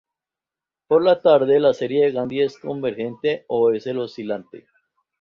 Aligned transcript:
Por 0.87 1.03
lo 1.03 1.19
tanto, 1.21 1.45
la 1.45 1.75
serie 1.75 2.05
de 2.05 2.11
Grandi 2.11 2.41
es 2.41 2.55
no-convergente 2.63 3.45
o 3.49 3.71
es 3.71 3.85
oscilante. 3.85 4.65